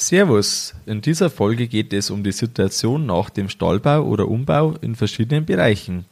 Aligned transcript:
Servus, 0.00 0.74
in 0.86 1.00
dieser 1.00 1.28
Folge 1.28 1.66
geht 1.66 1.92
es 1.92 2.08
um 2.10 2.22
die 2.22 2.30
Situation 2.30 3.04
nach 3.06 3.30
dem 3.30 3.48
Stallbau 3.48 4.02
oder 4.02 4.28
Umbau 4.28 4.76
in 4.80 4.94
verschiedenen 4.94 5.44
Bereichen. 5.44 6.04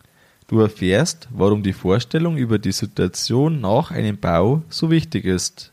Du 0.48 0.58
erfährst, 0.58 1.28
warum 1.30 1.62
die 1.62 1.72
Vorstellung 1.72 2.36
über 2.36 2.58
die 2.58 2.72
Situation 2.72 3.60
nach 3.60 3.92
einem 3.92 4.18
Bau 4.18 4.62
so 4.68 4.90
wichtig 4.90 5.24
ist. 5.24 5.72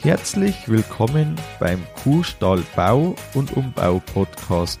Herzlich 0.00 0.66
willkommen 0.66 1.36
beim 1.60 1.82
Kuhstall 2.02 2.62
Bau 2.74 3.14
und 3.34 3.54
Umbau 3.54 4.00
Podcast. 4.14 4.80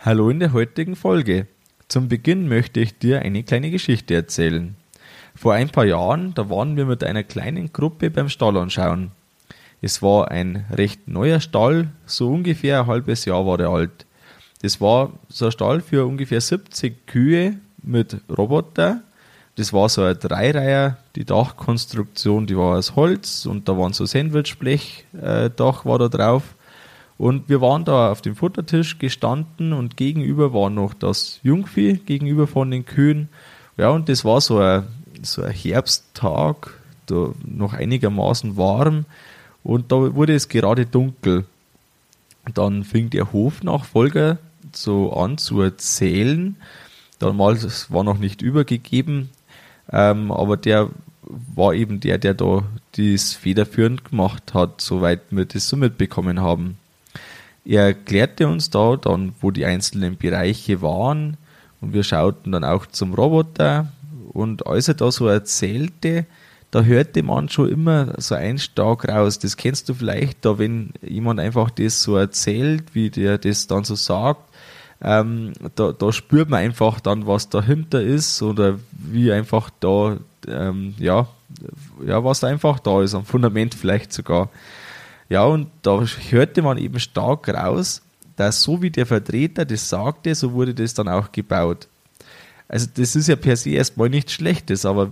Hallo 0.00 0.30
in 0.30 0.38
der 0.38 0.52
heutigen 0.52 0.94
Folge. 0.94 1.48
Zum 1.88 2.06
Beginn 2.06 2.46
möchte 2.46 2.78
ich 2.78 3.00
dir 3.00 3.22
eine 3.22 3.42
kleine 3.42 3.72
Geschichte 3.72 4.14
erzählen. 4.14 4.76
Vor 5.34 5.54
ein 5.54 5.70
paar 5.70 5.86
Jahren, 5.86 6.34
da 6.34 6.48
waren 6.48 6.76
wir 6.76 6.86
mit 6.86 7.02
einer 7.02 7.24
kleinen 7.24 7.72
Gruppe 7.72 8.08
beim 8.08 8.28
Stall 8.28 8.56
anschauen. 8.58 9.10
Es 9.82 10.00
war 10.00 10.30
ein 10.30 10.66
recht 10.70 11.08
neuer 11.08 11.40
Stall, 11.40 11.88
so 12.06 12.30
ungefähr 12.30 12.82
ein 12.82 12.86
halbes 12.86 13.24
Jahr 13.24 13.44
war 13.44 13.58
er 13.58 13.70
alt. 13.70 14.06
Das 14.62 14.80
war 14.80 15.14
so 15.28 15.46
ein 15.46 15.52
Stall 15.52 15.80
für 15.80 16.06
ungefähr 16.06 16.40
70 16.40 17.08
Kühe 17.08 17.56
mit 17.82 18.18
Roboter. 18.30 19.02
Das 19.56 19.72
war 19.72 19.88
so 19.88 20.04
ein 20.04 20.16
Dreireiher, 20.16 20.98
die 21.16 21.24
Dachkonstruktion, 21.24 22.46
die 22.46 22.56
war 22.56 22.78
aus 22.78 22.94
Holz 22.94 23.46
und 23.46 23.68
da 23.68 23.76
waren 23.76 23.92
so 23.92 24.06
Sandwichblechdach 24.06 25.84
äh, 25.84 25.88
war 25.88 25.98
da 25.98 26.08
drauf. 26.08 26.54
Und 27.18 27.48
wir 27.48 27.60
waren 27.60 27.84
da 27.84 28.12
auf 28.12 28.22
dem 28.22 28.36
Futtertisch 28.36 28.98
gestanden 28.98 29.72
und 29.72 29.96
gegenüber 29.96 30.54
war 30.54 30.70
noch 30.70 30.94
das 30.94 31.40
Jungvieh, 31.42 31.94
gegenüber 31.94 32.46
von 32.46 32.70
den 32.70 32.86
Kühen. 32.86 33.28
Ja, 33.76 33.90
und 33.90 34.08
das 34.08 34.24
war 34.24 34.40
so 34.40 34.58
ein, 34.58 34.86
so 35.22 35.42
ein 35.42 35.50
Herbsttag, 35.52 36.78
da 37.06 37.32
noch 37.44 37.72
einigermaßen 37.72 38.56
warm 38.56 39.04
und 39.64 39.90
da 39.90 40.14
wurde 40.14 40.34
es 40.34 40.48
gerade 40.48 40.86
dunkel. 40.86 41.44
Dann 42.54 42.84
fing 42.84 43.10
der 43.10 43.32
Hofnachfolger 43.32 44.38
so 44.72 45.12
an 45.12 45.38
zu 45.38 45.60
erzählen. 45.60 46.56
Damals 47.18 47.90
war 47.90 48.04
noch 48.04 48.18
nicht 48.18 48.42
übergegeben, 48.42 49.30
ähm, 49.90 50.30
aber 50.30 50.56
der 50.56 50.90
war 51.54 51.74
eben 51.74 51.98
der, 51.98 52.18
der 52.18 52.34
da 52.34 52.62
das 52.96 53.34
federführend 53.34 54.04
gemacht 54.04 54.54
hat, 54.54 54.80
soweit 54.80 55.20
wir 55.30 55.44
das 55.44 55.68
so 55.68 55.76
mitbekommen 55.76 56.40
haben. 56.40 56.78
Er 57.68 57.82
erklärte 57.82 58.48
uns 58.48 58.70
da 58.70 58.96
dann, 58.96 59.34
wo 59.42 59.50
die 59.50 59.66
einzelnen 59.66 60.16
Bereiche 60.16 60.80
waren 60.80 61.36
und 61.82 61.92
wir 61.92 62.02
schauten 62.02 62.50
dann 62.52 62.64
auch 62.64 62.86
zum 62.86 63.12
Roboter 63.12 63.92
und 64.32 64.66
als 64.66 64.88
er 64.88 64.94
da 64.94 65.12
so 65.12 65.26
erzählte, 65.28 66.24
da 66.70 66.80
hörte 66.80 67.22
man 67.22 67.50
schon 67.50 67.68
immer 67.68 68.14
so 68.16 68.34
ein 68.34 68.58
stark 68.58 69.06
raus. 69.06 69.38
Das 69.38 69.58
kennst 69.58 69.86
du 69.90 69.94
vielleicht 69.94 70.46
da, 70.46 70.58
wenn 70.58 70.94
jemand 71.02 71.40
einfach 71.40 71.68
das 71.68 72.02
so 72.02 72.16
erzählt, 72.16 72.94
wie 72.94 73.10
der 73.10 73.36
das 73.36 73.66
dann 73.66 73.84
so 73.84 73.96
sagt. 73.96 74.48
Ähm, 75.02 75.52
da, 75.74 75.92
da 75.92 76.10
spürt 76.10 76.48
man 76.48 76.60
einfach 76.60 77.00
dann, 77.00 77.26
was 77.26 77.50
dahinter 77.50 78.00
ist 78.00 78.40
oder 78.40 78.78
wie 78.92 79.30
einfach 79.30 79.68
da, 79.80 80.16
ähm, 80.46 80.94
ja, 80.98 81.28
ja, 82.06 82.24
was 82.24 82.44
einfach 82.44 82.78
da 82.78 83.02
ist, 83.02 83.14
am 83.14 83.26
Fundament 83.26 83.74
vielleicht 83.74 84.14
sogar. 84.14 84.48
Ja, 85.28 85.44
und 85.44 85.68
da 85.82 86.02
hörte 86.30 86.62
man 86.62 86.78
eben 86.78 86.98
stark 87.00 87.48
raus, 87.48 88.02
dass 88.36 88.62
so 88.62 88.80
wie 88.80 88.90
der 88.90 89.06
Vertreter 89.06 89.64
das 89.64 89.88
sagte, 89.88 90.34
so 90.34 90.52
wurde 90.52 90.74
das 90.74 90.94
dann 90.94 91.08
auch 91.08 91.32
gebaut. 91.32 91.88
Also 92.68 92.86
das 92.94 93.16
ist 93.16 93.28
ja 93.28 93.36
per 93.36 93.56
se 93.56 93.70
erstmal 93.70 94.08
nichts 94.08 94.32
Schlechtes, 94.32 94.86
aber 94.86 95.10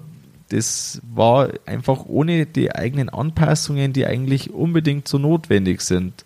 das 0.49 1.00
war 1.12 1.50
einfach 1.66 2.05
ohne 2.06 2.47
die 2.47 2.72
eigenen 2.75 3.09
Anpassungen, 3.09 3.93
die 3.93 4.06
eigentlich 4.06 4.53
unbedingt 4.53 5.09
so 5.09 5.19
notwendig 5.19 5.81
sind. 5.81 6.25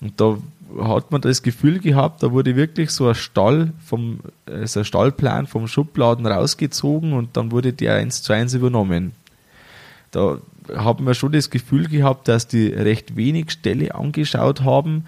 Und 0.00 0.20
da 0.20 0.36
hat 0.80 1.10
man 1.10 1.20
das 1.20 1.42
Gefühl 1.42 1.78
gehabt, 1.78 2.22
da 2.22 2.32
wurde 2.32 2.56
wirklich 2.56 2.90
so 2.90 3.08
ein 3.08 3.14
Stall 3.14 3.72
vom, 3.84 4.20
also 4.46 4.80
ein 4.80 4.84
Stallplan 4.84 5.46
vom 5.46 5.68
Schubladen 5.68 6.26
rausgezogen 6.26 7.12
und 7.12 7.36
dann 7.36 7.50
wurde 7.50 7.72
der 7.72 7.94
eins 7.94 8.22
zu 8.22 8.32
eins 8.32 8.52
übernommen. 8.52 9.12
Da 10.10 10.38
haben 10.74 11.06
wir 11.06 11.14
schon 11.14 11.32
das 11.32 11.50
Gefühl 11.50 11.88
gehabt, 11.88 12.28
dass 12.28 12.48
die 12.48 12.68
recht 12.68 13.16
wenig 13.16 13.50
Ställe 13.50 13.94
angeschaut 13.94 14.62
haben 14.62 15.04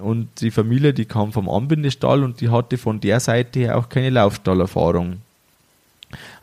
und 0.00 0.40
die 0.40 0.50
Familie, 0.50 0.92
die 0.92 1.04
kam 1.04 1.32
vom 1.32 1.48
Anbindestall 1.48 2.24
und 2.24 2.40
die 2.40 2.48
hatte 2.48 2.78
von 2.78 3.00
der 3.00 3.20
Seite 3.20 3.60
her 3.60 3.78
auch 3.78 3.88
keine 3.88 4.10
Laufstallerfahrung. 4.10 5.18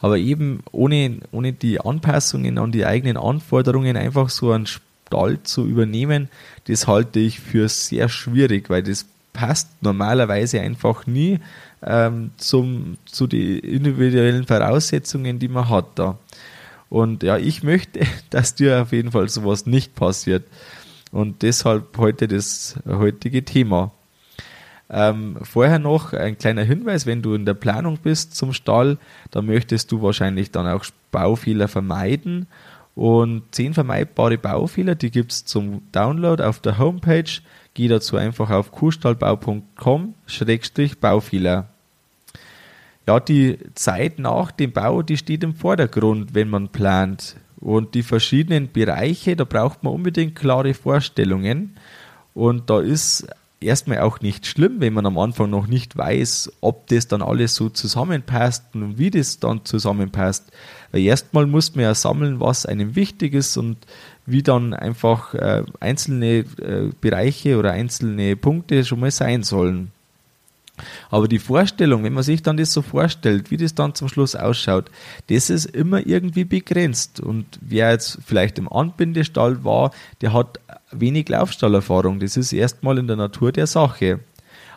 Aber 0.01 0.17
eben 0.17 0.63
ohne, 0.71 1.19
ohne 1.31 1.53
die 1.53 1.79
Anpassungen 1.79 2.57
an 2.57 2.71
die 2.71 2.85
eigenen 2.85 3.17
Anforderungen 3.17 3.95
einfach 3.97 4.29
so 4.29 4.51
einen 4.51 4.67
Stall 4.67 5.39
zu 5.43 5.65
übernehmen, 5.65 6.29
das 6.67 6.87
halte 6.87 7.19
ich 7.19 7.39
für 7.39 7.69
sehr 7.69 8.09
schwierig, 8.09 8.69
weil 8.69 8.83
das 8.83 9.05
passt 9.33 9.69
normalerweise 9.81 10.59
einfach 10.59 11.07
nie 11.07 11.39
ähm, 11.83 12.31
zum, 12.37 12.97
zu 13.05 13.27
den 13.27 13.59
individuellen 13.59 14.45
Voraussetzungen, 14.45 15.39
die 15.39 15.47
man 15.47 15.69
hat 15.69 15.85
da. 15.95 16.17
Und 16.91 17.23
ja, 17.23 17.37
ich 17.37 17.63
möchte, 17.63 18.01
dass 18.29 18.53
dir 18.53 18.81
auf 18.81 18.91
jeden 18.91 19.11
Fall 19.11 19.29
sowas 19.29 19.65
nicht 19.65 19.95
passiert. 19.95 20.43
Und 21.11 21.41
deshalb 21.41 21.97
heute 21.97 22.27
das 22.27 22.75
heutige 22.85 23.45
Thema. 23.45 23.91
Ähm, 24.89 25.37
vorher 25.41 25.79
noch 25.79 26.11
ein 26.11 26.37
kleiner 26.37 26.63
Hinweis, 26.63 27.05
wenn 27.05 27.21
du 27.21 27.33
in 27.33 27.45
der 27.45 27.53
Planung 27.53 27.97
bist 28.03 28.35
zum 28.35 28.51
Stall, 28.51 28.97
dann 29.31 29.45
möchtest 29.45 29.89
du 29.93 30.01
wahrscheinlich 30.01 30.51
dann 30.51 30.67
auch 30.67 30.83
Baufehler 31.11 31.69
vermeiden. 31.69 32.47
Und 32.93 33.43
zehn 33.51 33.73
vermeidbare 33.73 34.37
Baufehler, 34.37 34.95
die 34.95 35.11
gibt 35.11 35.31
es 35.31 35.45
zum 35.45 35.83
Download 35.93 36.43
auf 36.43 36.59
der 36.59 36.77
Homepage. 36.77 37.39
Geh 37.73 37.87
dazu 37.87 38.17
einfach 38.17 38.49
auf 38.49 38.73
kuhstallbau.com-baufehler 38.73 41.70
ja, 43.07 43.19
die 43.19 43.57
Zeit 43.75 44.19
nach 44.19 44.51
dem 44.51 44.71
Bau, 44.71 45.01
die 45.01 45.17
steht 45.17 45.43
im 45.43 45.55
Vordergrund, 45.55 46.33
wenn 46.33 46.49
man 46.49 46.69
plant. 46.69 47.35
Und 47.59 47.93
die 47.93 48.03
verschiedenen 48.03 48.71
Bereiche, 48.71 49.35
da 49.35 49.43
braucht 49.43 49.83
man 49.83 49.93
unbedingt 49.93 50.35
klare 50.35 50.73
Vorstellungen. 50.73 51.77
Und 52.33 52.69
da 52.69 52.79
ist 52.79 53.27
erstmal 53.61 53.99
auch 53.99 54.19
nicht 54.21 54.45
schlimm, 54.47 54.77
wenn 54.79 54.93
man 54.93 55.05
am 55.05 55.17
Anfang 55.17 55.49
noch 55.49 55.67
nicht 55.67 55.95
weiß, 55.95 56.51
ob 56.61 56.87
das 56.87 57.07
dann 57.07 57.21
alles 57.21 57.55
so 57.55 57.69
zusammenpasst 57.69 58.65
und 58.73 58.97
wie 58.97 59.11
das 59.11 59.39
dann 59.39 59.63
zusammenpasst. 59.63 60.51
Weil 60.91 61.01
erstmal 61.01 61.45
muss 61.45 61.75
man 61.75 61.83
ja 61.83 61.95
sammeln, 61.95 62.39
was 62.39 62.65
einem 62.65 62.95
wichtig 62.95 63.33
ist 63.33 63.57
und 63.57 63.77
wie 64.25 64.43
dann 64.43 64.73
einfach 64.73 65.33
äh, 65.35 65.63
einzelne 65.79 66.39
äh, 66.39 66.91
Bereiche 66.99 67.57
oder 67.57 67.71
einzelne 67.71 68.35
Punkte 68.35 68.83
schon 68.83 68.99
mal 68.99 69.11
sein 69.11 69.43
sollen. 69.43 69.91
Aber 71.09 71.27
die 71.27 71.39
Vorstellung, 71.39 72.03
wenn 72.03 72.13
man 72.13 72.23
sich 72.23 72.41
dann 72.41 72.57
das 72.57 72.73
so 72.73 72.81
vorstellt, 72.81 73.51
wie 73.51 73.57
das 73.57 73.75
dann 73.75 73.93
zum 73.95 74.07
Schluss 74.07 74.35
ausschaut, 74.35 74.89
das 75.27 75.49
ist 75.49 75.65
immer 75.65 76.05
irgendwie 76.05 76.45
begrenzt. 76.45 77.19
Und 77.19 77.45
wer 77.61 77.91
jetzt 77.91 78.19
vielleicht 78.25 78.57
im 78.57 78.71
Anbindestall 78.71 79.63
war, 79.63 79.91
der 80.21 80.33
hat 80.33 80.59
wenig 80.91 81.29
Laufstallerfahrung. 81.29 82.19
Das 82.19 82.37
ist 82.37 82.53
erstmal 82.53 82.97
in 82.97 83.07
der 83.07 83.17
Natur 83.17 83.51
der 83.51 83.67
Sache. 83.67 84.19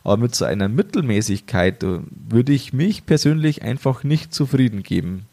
Aber 0.03 0.19
mit 0.19 0.35
so 0.35 0.45
einer 0.45 0.69
Mittelmäßigkeit 0.69 1.83
äh, 1.83 2.01
würde 2.11 2.53
ich 2.53 2.73
mich 2.73 3.07
persönlich 3.07 3.63
einfach 3.63 4.05
nicht 4.05 4.35
zufrieden 4.35 4.83
geben. 4.83 5.27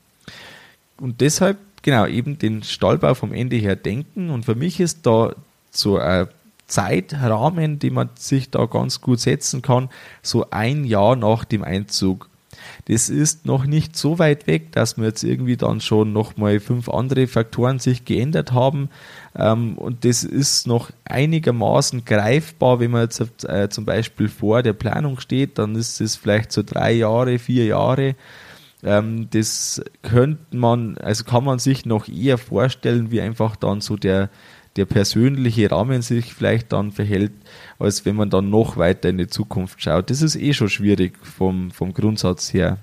Und 0.98 1.20
deshalb, 1.20 1.58
genau, 1.82 2.08
eben 2.08 2.40
den 2.40 2.64
Stallbau 2.64 3.14
vom 3.14 3.34
Ende 3.34 3.58
her 3.58 3.76
denken. 3.76 4.30
Und 4.30 4.46
für 4.46 4.56
mich 4.56 4.80
ist 4.80 5.06
da 5.06 5.36
so 5.72 5.98
ein 5.98 6.28
Zeitrahmen, 6.72 7.80
den 7.80 7.94
man 7.94 8.10
sich 8.16 8.50
da 8.50 8.66
ganz 8.66 9.02
gut 9.02 9.20
setzen 9.20 9.62
kann, 9.62 9.90
so 10.22 10.48
ein 10.52 10.86
Jahr 10.86 11.16
nach 11.16 11.44
dem 11.44 11.64
Einzug. 11.64 12.30
Das 12.86 13.10
ist 13.10 13.46
noch 13.46 13.66
nicht 13.66 13.96
so 13.96 14.20
weit 14.20 14.48
weg, 14.48 14.72
dass 14.72 14.98
wir 14.98 15.06
jetzt 15.06 15.24
irgendwie 15.24 15.58
dann 15.58 15.82
schon 15.82 16.14
nochmal 16.14 16.60
fünf 16.60 16.90
andere 16.90 17.28
Faktoren 17.28 17.80
sich 17.80 18.06
geändert 18.06 18.52
haben. 18.52 18.90
Ähm, 19.36 19.78
und 19.78 20.06
das 20.06 20.24
ist 20.24 20.68
noch 20.68 20.92
einigermaßen 21.06 22.06
greifbar, 22.06 22.80
wenn 22.80 22.92
man 22.92 23.02
jetzt 23.02 23.22
äh, 23.46 23.70
zum 23.70 23.86
Beispiel 23.86 24.30
vor 24.30 24.64
der 24.64 24.74
Planung 24.74 25.20
steht, 25.20 25.58
dann 25.58 25.76
ist 25.76 26.00
es 26.02 26.16
vielleicht 26.16 26.52
so 26.52 26.64
drei 26.64 26.94
Jahre, 26.94 27.40
vier 27.40 27.66
Jahre. 27.66 28.16
Ähm, 28.84 29.28
das 29.32 29.82
könnte 30.02 30.56
man, 30.56 30.98
also 30.98 31.24
kann 31.24 31.44
man 31.44 31.60
sich 31.60 31.86
noch 31.86 32.08
eher 32.08 32.38
vorstellen, 32.38 33.12
wie 33.12 33.22
einfach 33.22 33.56
dann 33.56 33.82
so 33.82 33.96
der, 33.96 34.30
der 34.76 34.86
persönliche 34.86 35.70
Rahmen 35.70 36.02
sich 36.02 36.34
vielleicht 36.34 36.72
dann 36.72 36.92
verhält, 36.92 37.34
als 37.78 38.06
wenn 38.06 38.16
man 38.16 38.30
dann 38.30 38.50
noch 38.50 38.78
weiter 38.78 39.10
in 39.10 39.18
die 39.18 39.28
Zukunft 39.28 39.82
schaut. 39.82 40.10
Das 40.10 40.22
ist 40.22 40.36
eh 40.36 40.54
schon 40.54 40.70
schwierig 40.70 41.14
vom, 41.24 41.72
vom 41.72 41.94
Grundsatz 41.94 42.54
her. 42.54 42.78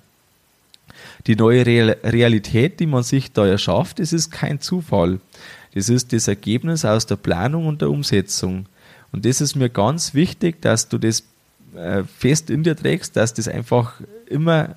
Die 1.26 1.36
neue 1.36 1.64
Realität, 1.64 2.80
die 2.80 2.86
man 2.86 3.02
sich 3.02 3.32
da 3.32 3.46
erschafft, 3.46 3.98
das 3.98 4.12
ist 4.12 4.30
kein 4.30 4.60
Zufall. 4.60 5.20
Das 5.74 5.88
ist 5.88 6.12
das 6.12 6.28
Ergebnis 6.28 6.84
aus 6.84 7.06
der 7.06 7.16
Planung 7.16 7.66
und 7.66 7.80
der 7.80 7.90
Umsetzung. 7.90 8.66
Und 9.12 9.24
das 9.24 9.40
ist 9.40 9.54
mir 9.54 9.70
ganz 9.70 10.14
wichtig, 10.14 10.60
dass 10.60 10.88
du 10.88 10.98
das 10.98 11.24
äh, 11.74 12.04
fest 12.04 12.50
in 12.50 12.62
dir 12.62 12.76
trägst, 12.76 13.16
dass 13.16 13.34
das 13.34 13.48
einfach 13.48 14.00
immer, 14.26 14.74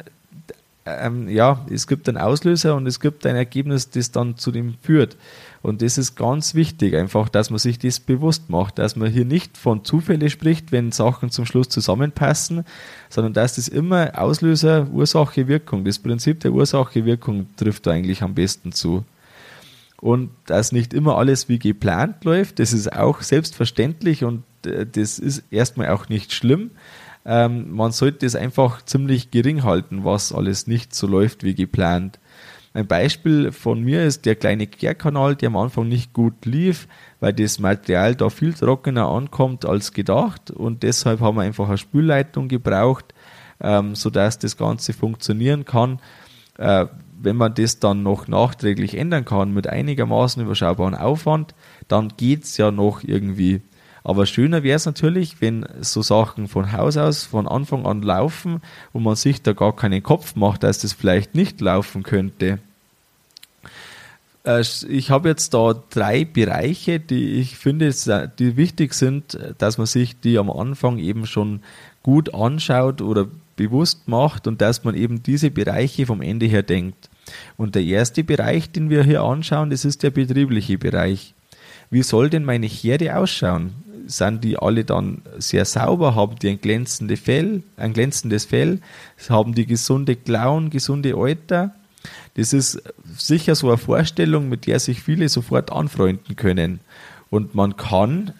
ähm, 0.85 1.29
ja, 1.29 1.65
es 1.69 1.85
gibt 1.85 2.09
einen 2.09 2.17
Auslöser 2.17 2.75
und 2.75 2.87
es 2.87 2.99
gibt 2.99 3.25
ein 3.25 3.35
Ergebnis, 3.35 3.89
das 3.89 4.11
dann 4.11 4.37
zu 4.37 4.51
dem 4.51 4.75
führt. 4.81 5.15
Und 5.61 5.83
das 5.83 5.99
ist 5.99 6.15
ganz 6.15 6.55
wichtig, 6.55 6.95
einfach, 6.95 7.29
dass 7.29 7.51
man 7.51 7.59
sich 7.59 7.77
das 7.77 7.99
bewusst 7.99 8.49
macht, 8.49 8.79
dass 8.79 8.95
man 8.95 9.11
hier 9.11 9.25
nicht 9.25 9.57
von 9.57 9.85
Zufälle 9.85 10.31
spricht, 10.31 10.71
wenn 10.71 10.91
Sachen 10.91 11.29
zum 11.29 11.45
Schluss 11.45 11.69
zusammenpassen, 11.69 12.65
sondern 13.09 13.33
dass 13.33 13.55
das 13.55 13.67
immer 13.67 14.19
Auslöser, 14.19 14.87
Ursache, 14.91 15.47
Wirkung, 15.47 15.85
das 15.85 15.99
Prinzip 15.99 16.39
der 16.39 16.51
Ursache, 16.51 17.05
Wirkung 17.05 17.47
trifft 17.57 17.85
da 17.85 17.91
eigentlich 17.91 18.23
am 18.23 18.33
besten 18.33 18.71
zu. 18.71 19.03
Und 20.01 20.31
dass 20.47 20.71
nicht 20.71 20.95
immer 20.95 21.17
alles 21.17 21.47
wie 21.47 21.59
geplant 21.59 22.25
läuft, 22.25 22.57
das 22.57 22.73
ist 22.73 22.91
auch 22.91 23.21
selbstverständlich 23.21 24.23
und 24.23 24.43
äh, 24.65 24.87
das 24.87 25.19
ist 25.19 25.43
erstmal 25.51 25.89
auch 25.89 26.09
nicht 26.09 26.33
schlimm. 26.33 26.71
Ähm, 27.25 27.71
man 27.71 27.91
sollte 27.91 28.25
es 28.25 28.35
einfach 28.35 28.83
ziemlich 28.83 29.31
gering 29.31 29.63
halten, 29.63 30.03
was 30.03 30.33
alles 30.33 30.67
nicht 30.67 30.95
so 30.95 31.07
läuft 31.07 31.43
wie 31.43 31.55
geplant. 31.55 32.19
Ein 32.73 32.87
Beispiel 32.87 33.51
von 33.51 33.83
mir 33.83 34.05
ist 34.05 34.25
der 34.25 34.35
kleine 34.35 34.65
Kehrkanal, 34.65 35.35
der 35.35 35.47
am 35.47 35.57
Anfang 35.57 35.89
nicht 35.89 36.13
gut 36.13 36.45
lief, 36.45 36.87
weil 37.19 37.33
das 37.33 37.59
Material 37.59 38.15
da 38.15 38.29
viel 38.29 38.53
trockener 38.53 39.09
ankommt 39.09 39.65
als 39.65 39.91
gedacht 39.91 40.51
und 40.51 40.83
deshalb 40.83 41.19
haben 41.19 41.35
wir 41.35 41.41
einfach 41.41 41.67
eine 41.67 41.77
Spülleitung 41.77 42.47
gebraucht, 42.47 43.13
ähm, 43.59 43.93
sodass 43.93 44.39
das 44.39 44.55
Ganze 44.55 44.93
funktionieren 44.93 45.65
kann. 45.65 45.99
Äh, 46.57 46.85
wenn 47.23 47.35
man 47.35 47.53
das 47.53 47.79
dann 47.79 48.03
noch 48.03 48.27
nachträglich 48.27 48.97
ändern 48.97 49.25
kann 49.25 49.53
mit 49.53 49.67
einigermaßen 49.67 50.41
überschaubaren 50.41 50.95
Aufwand, 50.95 51.53
dann 51.87 52.13
geht's 52.17 52.57
ja 52.57 52.71
noch 52.71 53.03
irgendwie. 53.03 53.61
Aber 54.03 54.25
schöner 54.25 54.63
wäre 54.63 54.77
es 54.77 54.85
natürlich, 54.85 55.41
wenn 55.41 55.65
so 55.81 56.01
Sachen 56.01 56.47
von 56.47 56.71
Haus 56.71 56.97
aus 56.97 57.23
von 57.23 57.47
Anfang 57.47 57.85
an 57.85 58.01
laufen 58.01 58.61
und 58.93 59.03
man 59.03 59.15
sich 59.15 59.41
da 59.41 59.53
gar 59.53 59.75
keinen 59.75 60.01
Kopf 60.01 60.35
macht, 60.35 60.63
dass 60.63 60.79
das 60.79 60.93
vielleicht 60.93 61.35
nicht 61.35 61.61
laufen 61.61 62.03
könnte. 62.03 62.59
Äh, 64.43 64.63
ich 64.89 65.09
habe 65.11 65.29
jetzt 65.29 65.53
da 65.53 65.75
drei 65.89 66.25
Bereiche, 66.25 66.99
die 66.99 67.33
ich 67.33 67.57
finde, 67.57 67.93
die 68.39 68.57
wichtig 68.57 68.93
sind, 68.93 69.37
dass 69.57 69.77
man 69.77 69.87
sich 69.87 70.19
die 70.19 70.37
am 70.37 70.49
Anfang 70.49 70.97
eben 70.97 71.27
schon 71.27 71.61
gut 72.03 72.33
anschaut 72.33 73.01
oder 73.01 73.27
bewusst 73.55 74.07
macht 74.07 74.47
und 74.47 74.61
dass 74.61 74.83
man 74.83 74.95
eben 74.95 75.21
diese 75.21 75.51
Bereiche 75.51 76.07
vom 76.07 76.21
Ende 76.21 76.47
her 76.47 76.63
denkt. 76.63 77.09
Und 77.57 77.75
der 77.75 77.83
erste 77.83 78.23
Bereich, 78.23 78.71
den 78.71 78.89
wir 78.89 79.03
hier 79.03 79.21
anschauen, 79.21 79.69
das 79.69 79.85
ist 79.85 80.01
der 80.01 80.09
betriebliche 80.09 80.79
Bereich. 80.79 81.35
Wie 81.91 82.01
soll 82.01 82.29
denn 82.29 82.45
meine 82.45 82.65
Herde 82.65 83.15
ausschauen? 83.15 83.73
Sind 84.07 84.43
die 84.43 84.57
alle 84.57 84.85
dann 84.85 85.21
sehr 85.37 85.65
sauber, 85.65 86.15
haben 86.15 86.35
die 86.37 86.49
ein 86.49 86.61
glänzendes 86.61 87.19
Fell, 87.19 87.63
ein 87.77 87.93
glänzendes 87.93 88.45
Fell, 88.45 88.79
haben 89.29 89.53
die 89.53 89.65
gesunde 89.65 90.15
Klauen, 90.15 90.69
gesunde 90.69 91.17
Euter. 91.17 91.75
Das 92.35 92.53
ist 92.53 92.81
sicher 93.17 93.55
so 93.55 93.67
eine 93.67 93.77
Vorstellung, 93.77 94.49
mit 94.49 94.65
der 94.67 94.79
sich 94.79 95.01
viele 95.01 95.29
sofort 95.29 95.71
anfreunden 95.71 96.35
können. 96.35 96.79
Und 97.29 97.55
man 97.55 97.77
kann 97.77 98.33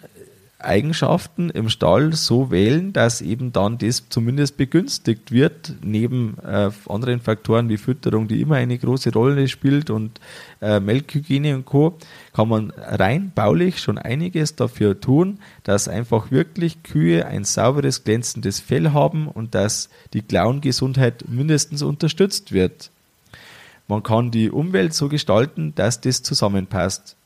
Eigenschaften 0.64 1.50
im 1.50 1.68
Stall 1.68 2.12
so 2.12 2.50
wählen, 2.50 2.92
dass 2.92 3.20
eben 3.20 3.52
dann 3.52 3.78
das 3.78 4.08
zumindest 4.08 4.56
begünstigt 4.56 5.32
wird, 5.32 5.74
neben 5.82 6.36
äh, 6.44 6.70
anderen 6.88 7.20
Faktoren 7.20 7.68
wie 7.68 7.76
Fütterung, 7.76 8.28
die 8.28 8.40
immer 8.40 8.56
eine 8.56 8.78
große 8.78 9.12
Rolle 9.12 9.48
spielt 9.48 9.90
und 9.90 10.20
äh, 10.60 10.80
Melkhygiene 10.80 11.54
und 11.54 11.64
Co., 11.64 11.98
kann 12.32 12.48
man 12.48 12.70
rein 12.76 13.32
baulich 13.34 13.80
schon 13.80 13.98
einiges 13.98 14.56
dafür 14.56 15.00
tun, 15.00 15.38
dass 15.64 15.88
einfach 15.88 16.30
wirklich 16.30 16.82
Kühe 16.82 17.26
ein 17.26 17.44
sauberes, 17.44 18.04
glänzendes 18.04 18.60
Fell 18.60 18.92
haben 18.92 19.28
und 19.28 19.54
dass 19.54 19.90
die 20.12 20.22
Klauengesundheit 20.22 21.28
mindestens 21.28 21.82
unterstützt 21.82 22.52
wird. 22.52 22.90
Man 23.88 24.02
kann 24.02 24.30
die 24.30 24.50
Umwelt 24.50 24.94
so 24.94 25.08
gestalten, 25.08 25.74
dass 25.74 26.00
das 26.00 26.22
zusammenpasst. 26.22 27.16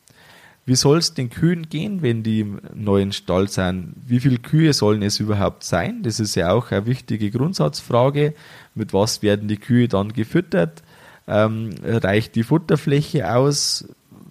Wie 0.66 0.74
soll 0.74 0.98
es 0.98 1.14
den 1.14 1.30
Kühen 1.30 1.68
gehen, 1.68 2.02
wenn 2.02 2.24
die 2.24 2.40
im 2.40 2.60
neuen 2.74 3.12
Stall 3.12 3.48
sind? 3.48 3.94
Wie 4.04 4.18
viele 4.18 4.38
Kühe 4.38 4.72
sollen 4.72 5.00
es 5.02 5.20
überhaupt 5.20 5.62
sein? 5.62 6.02
Das 6.02 6.18
ist 6.18 6.34
ja 6.34 6.50
auch 6.50 6.72
eine 6.72 6.86
wichtige 6.86 7.30
Grundsatzfrage. 7.30 8.34
Mit 8.74 8.92
was 8.92 9.22
werden 9.22 9.46
die 9.46 9.58
Kühe 9.58 9.86
dann 9.86 10.12
gefüttert? 10.12 10.82
Ähm, 11.28 11.70
reicht 11.84 12.34
die 12.34 12.42
Futterfläche 12.42 13.32
aus? 13.32 13.88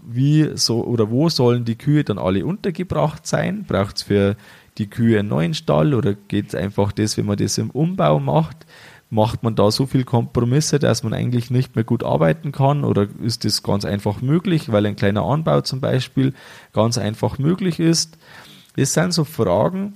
Wie 0.07 0.51
so 0.55 0.83
oder 0.83 1.09
wo 1.09 1.29
sollen 1.29 1.63
die 1.63 1.77
Kühe 1.77 2.03
dann 2.03 2.19
alle 2.19 2.45
untergebracht 2.45 3.25
sein? 3.25 3.63
Braucht 3.65 3.95
es 3.95 4.03
für 4.03 4.35
die 4.77 4.89
Kühe 4.89 5.19
einen 5.19 5.29
neuen 5.29 5.53
Stall 5.53 5.93
oder 5.93 6.15
geht 6.15 6.49
es 6.49 6.55
einfach 6.55 6.91
das, 6.91 7.15
wenn 7.17 7.27
man 7.27 7.37
das 7.37 7.57
im 7.57 7.69
Umbau 7.69 8.19
macht? 8.19 8.65
Macht 9.15 9.43
man 9.43 9.55
da 9.55 9.71
so 9.71 9.85
viel 9.85 10.03
Kompromisse, 10.03 10.77
dass 10.77 11.01
man 11.01 11.13
eigentlich 11.13 11.49
nicht 11.49 11.75
mehr 11.75 11.85
gut 11.85 12.03
arbeiten 12.03 12.51
kann 12.51 12.83
oder 12.83 13.07
ist 13.23 13.45
das 13.45 13.63
ganz 13.63 13.85
einfach 13.85 14.21
möglich, 14.21 14.71
weil 14.71 14.85
ein 14.85 14.97
kleiner 14.97 15.23
Anbau 15.23 15.61
zum 15.61 15.79
Beispiel 15.79 16.33
ganz 16.73 16.97
einfach 16.97 17.39
möglich 17.39 17.79
ist? 17.79 18.17
Das 18.75 18.93
sind 18.93 19.13
so 19.13 19.23
Fragen, 19.23 19.93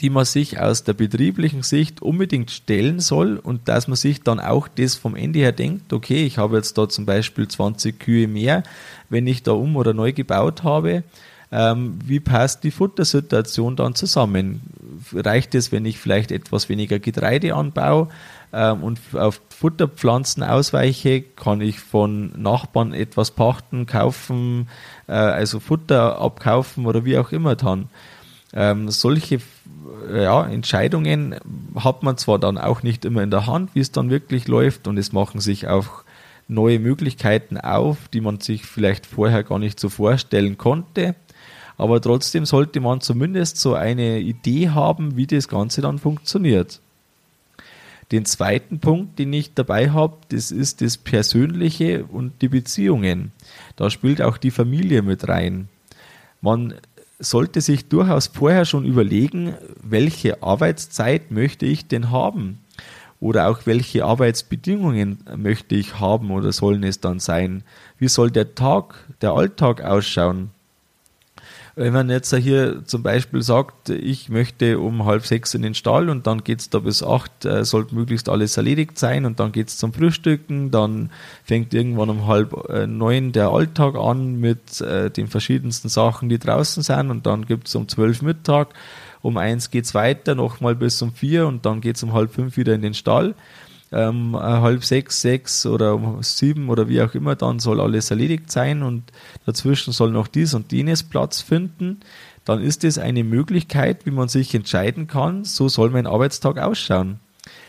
die 0.00 0.08
man 0.08 0.24
sich 0.24 0.60
aus 0.60 0.84
der 0.84 0.92
betrieblichen 0.92 1.62
Sicht 1.62 2.00
unbedingt 2.00 2.52
stellen 2.52 3.00
soll 3.00 3.38
und 3.38 3.68
dass 3.68 3.88
man 3.88 3.96
sich 3.96 4.22
dann 4.22 4.38
auch 4.38 4.68
das 4.68 4.94
vom 4.94 5.16
Ende 5.16 5.40
her 5.40 5.52
denkt, 5.52 5.92
okay, 5.92 6.24
ich 6.24 6.38
habe 6.38 6.56
jetzt 6.56 6.78
da 6.78 6.88
zum 6.88 7.06
Beispiel 7.06 7.48
20 7.48 7.98
Kühe 7.98 8.28
mehr, 8.28 8.62
wenn 9.10 9.26
ich 9.26 9.42
da 9.42 9.52
um 9.52 9.76
oder 9.76 9.94
neu 9.94 10.12
gebaut 10.12 10.62
habe, 10.62 11.02
ähm, 11.50 11.98
wie 12.04 12.20
passt 12.20 12.62
die 12.62 12.70
Futtersituation 12.70 13.74
dann 13.74 13.94
zusammen? 13.94 14.60
Reicht 15.12 15.54
es, 15.54 15.72
wenn 15.72 15.84
ich 15.84 15.98
vielleicht 15.98 16.32
etwas 16.32 16.68
weniger 16.68 16.98
Getreide 16.98 17.54
anbaue 17.54 18.08
ähm, 18.52 18.82
und 18.82 19.00
auf 19.14 19.40
Futterpflanzen 19.50 20.42
ausweiche? 20.42 21.22
Kann 21.22 21.60
ich 21.60 21.80
von 21.80 22.32
Nachbarn 22.40 22.92
etwas 22.92 23.30
pachten, 23.30 23.86
kaufen, 23.86 24.68
äh, 25.06 25.12
also 25.12 25.60
Futter 25.60 26.20
abkaufen 26.20 26.86
oder 26.86 27.04
wie 27.04 27.18
auch 27.18 27.32
immer 27.32 27.56
dann? 27.56 27.88
Ähm, 28.52 28.90
solche 28.90 29.40
ja, 30.12 30.46
Entscheidungen 30.46 31.36
hat 31.76 32.02
man 32.02 32.16
zwar 32.16 32.38
dann 32.38 32.58
auch 32.58 32.82
nicht 32.82 33.04
immer 33.04 33.22
in 33.22 33.30
der 33.30 33.46
Hand, 33.46 33.74
wie 33.74 33.80
es 33.80 33.92
dann 33.92 34.10
wirklich 34.10 34.48
läuft, 34.48 34.88
und 34.88 34.98
es 34.98 35.12
machen 35.12 35.40
sich 35.40 35.68
auch 35.68 36.04
neue 36.48 36.78
Möglichkeiten 36.78 37.58
auf, 37.58 38.08
die 38.08 38.22
man 38.22 38.40
sich 38.40 38.64
vielleicht 38.64 39.04
vorher 39.04 39.44
gar 39.44 39.58
nicht 39.58 39.78
so 39.78 39.90
vorstellen 39.90 40.56
konnte 40.56 41.14
aber 41.78 42.00
trotzdem 42.00 42.44
sollte 42.44 42.80
man 42.80 43.00
zumindest 43.00 43.56
so 43.56 43.74
eine 43.74 44.18
Idee 44.18 44.70
haben, 44.70 45.16
wie 45.16 45.26
das 45.26 45.48
Ganze 45.48 45.80
dann 45.80 45.98
funktioniert. 45.98 46.80
Den 48.10 48.24
zweiten 48.24 48.80
Punkt, 48.80 49.18
den 49.18 49.32
ich 49.32 49.54
dabei 49.54 49.90
habe, 49.90 50.16
das 50.30 50.50
ist 50.50 50.80
das 50.80 50.96
Persönliche 50.96 52.04
und 52.04 52.42
die 52.42 52.48
Beziehungen. 52.48 53.32
Da 53.76 53.90
spielt 53.90 54.20
auch 54.22 54.38
die 54.38 54.50
Familie 54.50 55.02
mit 55.02 55.28
rein. 55.28 55.68
Man 56.40 56.74
sollte 57.18 57.60
sich 57.60 57.88
durchaus 57.88 58.28
vorher 58.28 58.64
schon 58.64 58.84
überlegen, 58.84 59.54
welche 59.82 60.42
Arbeitszeit 60.42 61.30
möchte 61.30 61.66
ich 61.66 61.86
denn 61.86 62.10
haben? 62.10 62.60
Oder 63.20 63.48
auch 63.48 63.66
welche 63.66 64.04
Arbeitsbedingungen 64.04 65.18
möchte 65.36 65.74
ich 65.74 65.98
haben 65.98 66.30
oder 66.30 66.52
sollen 66.52 66.84
es 66.84 67.00
dann 67.00 67.18
sein? 67.18 67.64
Wie 67.98 68.08
soll 68.08 68.30
der 68.30 68.54
Tag, 68.54 68.94
der 69.20 69.32
Alltag 69.32 69.82
ausschauen? 69.82 70.50
Wenn 71.80 71.92
man 71.92 72.10
jetzt 72.10 72.34
hier 72.34 72.84
zum 72.86 73.04
Beispiel 73.04 73.40
sagt, 73.40 73.90
ich 73.90 74.28
möchte 74.28 74.80
um 74.80 75.04
halb 75.04 75.24
sechs 75.24 75.54
in 75.54 75.62
den 75.62 75.74
Stall 75.74 76.10
und 76.10 76.26
dann 76.26 76.42
geht's 76.42 76.70
da 76.70 76.80
bis 76.80 77.04
acht, 77.04 77.44
äh, 77.44 77.64
sollte 77.64 77.94
möglichst 77.94 78.28
alles 78.28 78.56
erledigt 78.56 78.98
sein 78.98 79.24
und 79.24 79.38
dann 79.38 79.52
geht's 79.52 79.78
zum 79.78 79.92
Frühstücken, 79.92 80.72
dann 80.72 81.12
fängt 81.44 81.72
irgendwann 81.72 82.10
um 82.10 82.26
halb 82.26 82.68
äh, 82.68 82.88
neun 82.88 83.30
der 83.30 83.50
Alltag 83.50 83.94
an 83.94 84.40
mit 84.40 84.80
äh, 84.80 85.08
den 85.08 85.28
verschiedensten 85.28 85.88
Sachen, 85.88 86.28
die 86.28 86.40
draußen 86.40 86.82
sind 86.82 87.12
und 87.12 87.26
dann 87.26 87.46
gibt's 87.46 87.76
um 87.76 87.86
zwölf 87.86 88.22
Mittag, 88.22 88.74
um 89.22 89.36
eins 89.36 89.70
geht's 89.70 89.94
weiter, 89.94 90.34
nochmal 90.34 90.74
bis 90.74 91.00
um 91.00 91.12
vier 91.12 91.46
und 91.46 91.64
dann 91.64 91.80
geht's 91.80 92.02
um 92.02 92.12
halb 92.12 92.34
fünf 92.34 92.56
wieder 92.56 92.74
in 92.74 92.82
den 92.82 92.94
Stall 92.94 93.36
ähm, 93.92 94.34
äh, 94.34 94.38
halb 94.38 94.84
sechs, 94.84 95.20
sechs 95.20 95.66
oder 95.66 95.94
um 95.94 96.22
sieben 96.22 96.68
oder 96.68 96.88
wie 96.88 97.00
auch 97.02 97.14
immer, 97.14 97.36
dann 97.36 97.58
soll 97.58 97.80
alles 97.80 98.10
erledigt 98.10 98.50
sein 98.50 98.82
und 98.82 99.04
dazwischen 99.46 99.92
soll 99.92 100.10
noch 100.10 100.28
dies 100.28 100.54
und 100.54 100.72
jenes 100.72 101.02
Platz 101.02 101.40
finden, 101.40 102.00
dann 102.44 102.62
ist 102.62 102.84
es 102.84 102.98
eine 102.98 103.24
Möglichkeit, 103.24 104.06
wie 104.06 104.10
man 104.10 104.28
sich 104.28 104.54
entscheiden 104.54 105.06
kann, 105.06 105.44
so 105.44 105.68
soll 105.68 105.90
mein 105.90 106.06
Arbeitstag 106.06 106.58
ausschauen. 106.58 107.20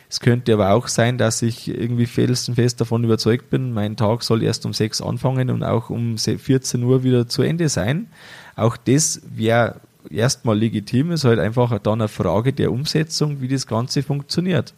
Es 0.09 0.19
könnte 0.19 0.53
aber 0.53 0.73
auch 0.73 0.87
sein, 0.87 1.19
dass 1.19 1.43
ich 1.43 1.67
irgendwie 1.67 2.07
felsenfest 2.07 2.81
davon 2.81 3.03
überzeugt 3.03 3.51
bin, 3.51 3.73
mein 3.73 3.95
Tag 3.95 4.23
soll 4.23 4.41
erst 4.41 4.65
um 4.65 4.73
sechs 4.73 5.01
anfangen 5.01 5.51
und 5.51 5.63
auch 5.63 5.91
um 5.91 6.17
14 6.17 6.83
Uhr 6.83 7.03
wieder 7.03 7.27
zu 7.27 7.43
Ende 7.43 7.69
sein. 7.69 8.07
Auch 8.55 8.75
das 8.75 9.21
wäre 9.29 9.81
erstmal 10.09 10.57
legitim, 10.57 11.11
ist 11.11 11.25
halt 11.25 11.39
einfach 11.39 11.77
dann 11.79 12.01
eine 12.01 12.07
Frage 12.07 12.53
der 12.53 12.71
Umsetzung, 12.71 13.41
wie 13.41 13.47
das 13.47 13.67
Ganze 13.67 14.01
funktioniert. 14.01 14.73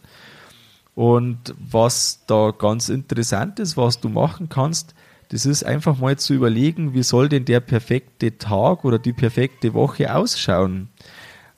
Und 0.94 1.54
was 1.58 2.24
da 2.26 2.52
ganz 2.56 2.88
interessant 2.88 3.58
ist, 3.58 3.76
was 3.76 4.00
du 4.00 4.08
machen 4.08 4.48
kannst, 4.48 4.94
das 5.30 5.46
ist 5.46 5.64
einfach 5.64 5.98
mal 5.98 6.18
zu 6.18 6.34
überlegen, 6.34 6.92
wie 6.92 7.02
soll 7.02 7.30
denn 7.30 7.46
der 7.46 7.60
perfekte 7.60 8.36
Tag 8.36 8.84
oder 8.84 8.98
die 8.98 9.14
perfekte 9.14 9.72
Woche 9.72 10.14
ausschauen. 10.14 10.90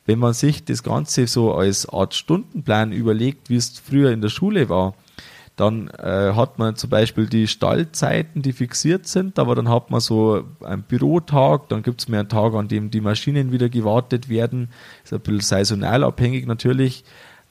Wenn 0.07 0.21
man 0.21 0.35
sich 0.35 0.65
das 0.65 0.85
Ganze 0.85 1.27
so 1.27 1.55
als 1.55 1.89
Art 1.89 2.15
Stundenplan 2.15 2.93
überlegt, 2.93 3.51
wie 3.51 3.57
es 3.57 3.79
früher 3.79 4.13
in 4.13 4.21
der 4.21 4.29
Schule 4.29 4.69
war, 4.69 4.95
dann 5.57 5.89
äh, 5.89 6.33
hat 6.35 6.59
man 6.59 6.77
zum 6.77 6.91
Beispiel 6.91 7.27
die 7.27 7.47
Stallzeiten, 7.47 8.43
die 8.43 8.53
fixiert 8.53 9.07
sind, 9.07 9.39
aber 9.39 9.55
dann 9.55 9.69
hat 9.69 9.91
man 9.91 10.01
so 10.01 10.45
einen 10.63 10.83
Bürotag, 10.83 11.69
dann 11.69 11.83
gibt 11.83 12.01
es 12.01 12.09
mehr 12.09 12.21
einen 12.21 12.29
Tag, 12.29 12.55
an 12.55 12.69
dem 12.69 12.91
die 12.91 13.01
Maschinen 13.01 13.53
wieder 13.53 13.69
gewartet 13.69 14.29
werden. 14.29 14.69
Ist 15.05 15.13
ein 15.13 15.21
bisschen 15.21 15.41
saisonal 15.41 16.03
abhängig 16.05 16.47
natürlich, 16.47 17.05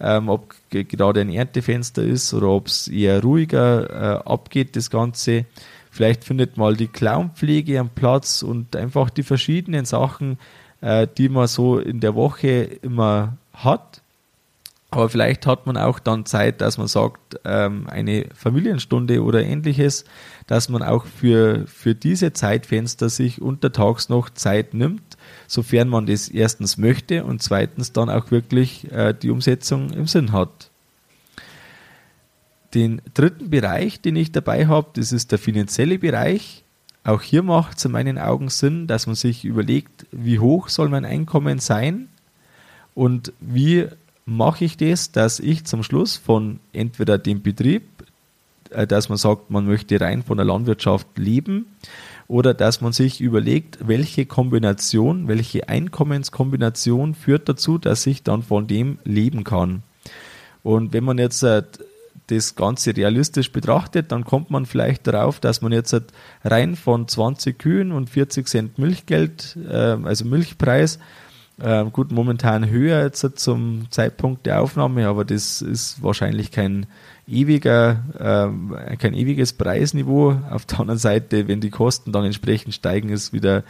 ähm, 0.03 0.27
ob 0.27 0.53
gerade 0.69 1.21
ein 1.21 1.29
Erntefenster 1.29 2.03
ist 2.03 2.33
oder 2.33 2.49
ob 2.49 2.67
es 2.67 2.89
eher 2.89 3.23
ruhiger 3.23 3.89
äh, 3.89 4.29
abgeht, 4.29 4.75
das 4.75 4.89
Ganze. 4.89 5.45
Vielleicht 5.89 6.25
findet 6.25 6.57
mal 6.57 6.75
die 6.75 6.87
Clownpflege 6.87 7.79
am 7.79 7.89
Platz 7.89 8.43
und 8.43 8.75
einfach 8.75 9.09
die 9.09 9.23
verschiedenen 9.23 9.85
Sachen, 9.85 10.37
äh, 10.81 11.07
die 11.17 11.29
man 11.29 11.47
so 11.47 11.79
in 11.79 12.01
der 12.01 12.15
Woche 12.15 12.49
immer 12.81 13.37
hat. 13.53 14.02
Aber 14.93 15.09
vielleicht 15.09 15.47
hat 15.47 15.65
man 15.65 15.75
auch 15.75 15.97
dann 15.97 16.23
Zeit, 16.27 16.61
dass 16.61 16.77
man 16.77 16.87
sagt, 16.87 17.39
ähm, 17.45 17.87
eine 17.89 18.27
Familienstunde 18.35 19.23
oder 19.23 19.43
ähnliches, 19.43 20.05
dass 20.45 20.69
man 20.69 20.83
auch 20.83 21.05
für, 21.07 21.65
für 21.65 21.95
diese 21.95 22.31
Zeitfenster 22.33 23.09
sich 23.09 23.41
untertags 23.41 24.07
noch 24.09 24.29
Zeit 24.29 24.75
nimmt, 24.75 25.17
sofern 25.47 25.89
man 25.89 26.05
das 26.05 26.29
erstens 26.29 26.77
möchte 26.77 27.23
und 27.23 27.41
zweitens 27.41 27.91
dann 27.91 28.11
auch 28.11 28.29
wirklich 28.29 28.91
äh, 28.91 29.15
die 29.19 29.31
Umsetzung 29.31 29.89
im 29.89 30.05
Sinn 30.05 30.31
hat. 30.31 30.69
Den 32.75 33.01
dritten 33.15 33.49
Bereich, 33.49 33.99
den 33.99 34.15
ich 34.15 34.31
dabei 34.31 34.67
habe, 34.67 34.89
das 34.93 35.11
ist 35.11 35.31
der 35.31 35.39
finanzielle 35.39 35.97
Bereich. 35.97 36.63
Auch 37.03 37.23
hier 37.23 37.41
macht 37.41 37.79
es 37.79 37.85
in 37.85 37.91
meinen 37.93 38.19
Augen 38.19 38.49
Sinn, 38.49 38.85
dass 38.85 39.07
man 39.07 39.15
sich 39.15 39.43
überlegt, 39.43 40.05
wie 40.11 40.37
hoch 40.37 40.69
soll 40.69 40.89
mein 40.89 41.03
Einkommen 41.03 41.57
sein 41.57 42.09
und 42.93 43.33
wie 43.39 43.87
mache 44.25 44.65
ich 44.65 44.77
das, 44.77 45.11
dass 45.11 45.39
ich 45.39 45.65
zum 45.65 45.83
Schluss 45.83 46.17
von 46.17 46.59
entweder 46.71 47.17
dem 47.17 47.41
Betrieb, 47.41 47.83
äh, 48.69 48.87
dass 48.87 49.09
man 49.09 49.17
sagt, 49.17 49.49
man 49.49 49.65
möchte 49.65 49.99
rein 49.99 50.23
von 50.23 50.37
der 50.37 50.45
Landwirtschaft 50.45 51.07
leben, 51.17 51.65
oder 52.27 52.53
dass 52.53 52.81
man 52.81 52.93
sich 52.93 53.19
überlegt, 53.19 53.79
welche 53.85 54.25
Kombination, 54.25 55.27
welche 55.27 55.67
Einkommenskombination 55.67 57.15
führt 57.15 57.49
dazu, 57.49 57.77
dass 57.77 58.07
ich 58.07 58.23
dann 58.23 58.43
von 58.43 58.65
dem 58.65 58.97
leben 59.03 59.43
kann. 59.43 59.83
Und 60.63 60.93
wenn 60.93 61.03
man 61.03 61.17
jetzt 61.17 61.43
äh, 61.43 61.63
das 62.27 62.55
Ganze 62.55 62.95
realistisch 62.95 63.51
betrachtet, 63.51 64.11
dann 64.11 64.23
kommt 64.23 64.49
man 64.49 64.65
vielleicht 64.65 65.05
darauf, 65.07 65.39
dass 65.39 65.61
man 65.61 65.73
jetzt 65.73 65.95
rein 66.43 66.75
von 66.75 67.07
20 67.07 67.59
Kühen 67.59 67.91
und 67.91 68.09
40 68.09 68.47
Cent 68.47 68.79
Milchgeld, 68.79 69.57
äh, 69.69 69.97
also 70.03 70.25
Milchpreis, 70.25 70.99
äh, 71.61 71.85
gut, 71.85 72.11
momentan 72.11 72.69
höher 72.69 73.03
jetzt 73.03 73.25
zum 73.39 73.87
Zeitpunkt 73.91 74.45
der 74.45 74.61
Aufnahme, 74.61 75.07
aber 75.07 75.23
das 75.23 75.61
ist 75.61 76.01
wahrscheinlich 76.01 76.51
kein 76.51 76.87
ewiger, 77.27 78.03
äh, 78.19 78.97
kein 78.97 79.13
ewiges 79.13 79.53
Preisniveau. 79.53 80.35
Auf 80.49 80.65
der 80.65 80.79
anderen 80.79 80.99
Seite, 80.99 81.47
wenn 81.47 81.61
die 81.61 81.69
Kosten 81.69 82.11
dann 82.11 82.25
entsprechend 82.25 82.73
steigen, 82.73 83.09
ist 83.09 83.33
wieder 83.33 83.63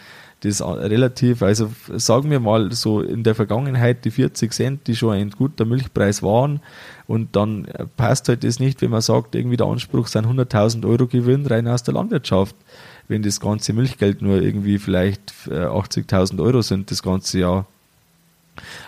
das 0.44 0.62
relativ, 0.62 1.42
also 1.42 1.72
sagen 1.96 2.30
wir 2.30 2.40
mal 2.40 2.72
so 2.74 3.02
in 3.02 3.24
der 3.24 3.34
Vergangenheit 3.34 4.04
die 4.04 4.12
40 4.12 4.52
Cent, 4.52 4.88
die 4.88 4.96
schon 4.96 5.14
ein 5.14 5.30
guter 5.30 5.64
Milchpreis 5.64 6.22
waren 6.22 6.60
und 7.08 7.36
dann 7.38 7.66
passt 7.96 8.28
halt 8.28 8.44
das 8.44 8.60
nicht, 8.60 8.82
wenn 8.82 8.92
man 8.92 9.02
sagt, 9.02 9.36
irgendwie 9.36 9.56
der 9.56 9.68
Anspruch 9.68 10.08
sind 10.08 10.28
100.000 10.28 10.86
Euro 10.86 11.08
Gewinn 11.08 11.46
rein 11.46 11.68
aus 11.68 11.84
der 11.84 11.94
Landwirtschaft, 11.94 12.58
wenn 13.08 13.24
das 13.24 13.40
ganze 13.40 13.72
Milchgeld 13.72 14.22
nur 14.22 14.42
irgendwie 14.42 14.80
vielleicht 14.80 15.34
80.000 15.48 16.38
äh, 16.38 16.42
Euro 16.42 16.62
sind 16.62 16.92
das 16.92 17.02
ganze 17.04 17.40
Jahr. 17.40 17.66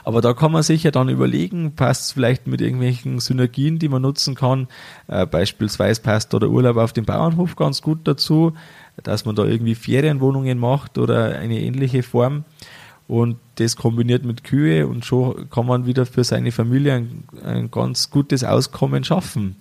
Aber 0.03 0.21
da 0.21 0.33
kann 0.33 0.51
man 0.51 0.63
sich 0.63 0.83
ja 0.83 0.91
dann 0.91 1.09
überlegen, 1.09 1.75
passt 1.75 2.03
es 2.03 2.11
vielleicht 2.11 2.47
mit 2.47 2.61
irgendwelchen 2.61 3.19
Synergien, 3.19 3.79
die 3.79 3.89
man 3.89 4.01
nutzen 4.01 4.35
kann. 4.35 4.67
Äh, 5.07 5.25
beispielsweise 5.25 6.01
passt 6.01 6.33
da 6.33 6.39
der 6.39 6.49
Urlaub 6.49 6.77
auf 6.77 6.93
dem 6.93 7.05
Bauernhof 7.05 7.55
ganz 7.55 7.81
gut 7.81 7.99
dazu, 8.03 8.53
dass 9.03 9.25
man 9.25 9.35
da 9.35 9.45
irgendwie 9.45 9.75
Ferienwohnungen 9.75 10.57
macht 10.57 10.97
oder 10.97 11.37
eine 11.37 11.59
ähnliche 11.59 12.03
Form. 12.03 12.45
Und 13.07 13.37
das 13.55 13.75
kombiniert 13.75 14.25
mit 14.25 14.43
Kühe 14.43 14.87
und 14.87 15.05
schon 15.05 15.49
kann 15.49 15.67
man 15.67 15.85
wieder 15.85 16.05
für 16.05 16.23
seine 16.23 16.51
Familie 16.51 16.93
ein, 16.93 17.23
ein 17.43 17.71
ganz 17.71 18.09
gutes 18.09 18.43
Auskommen 18.43 19.03
schaffen 19.03 19.55